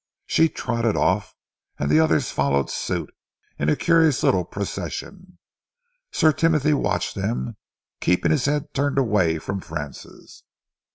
She 0.25 0.49
trotted 0.49 0.95
off, 0.95 1.35
and 1.77 1.87
the 1.87 1.99
others 1.99 2.31
followed 2.31 2.71
suit 2.71 3.13
in 3.59 3.69
a 3.69 3.75
curious 3.75 4.23
little 4.23 4.43
procession. 4.43 5.37
Sir 6.11 6.31
Timothy 6.33 6.73
watched 6.73 7.13
them, 7.13 7.55
keeping 7.99 8.31
his 8.31 8.45
head 8.45 8.73
turned 8.73 8.97
away 8.97 9.37
from 9.37 9.59
Francis. 9.61 10.41